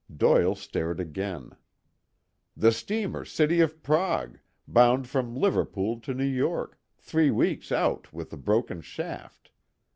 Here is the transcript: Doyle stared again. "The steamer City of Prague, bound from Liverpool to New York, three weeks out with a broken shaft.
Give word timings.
Doyle 0.17 0.55
stared 0.55 0.99
again. 0.99 1.51
"The 2.57 2.71
steamer 2.71 3.23
City 3.23 3.59
of 3.59 3.83
Prague, 3.83 4.39
bound 4.67 5.07
from 5.07 5.35
Liverpool 5.35 5.99
to 5.99 6.15
New 6.15 6.23
York, 6.25 6.79
three 6.97 7.29
weeks 7.29 7.71
out 7.71 8.11
with 8.11 8.33
a 8.33 8.37
broken 8.37 8.81
shaft. 8.81 9.51